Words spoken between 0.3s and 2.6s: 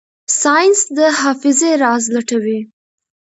ساینس د حافظې راز لټوي.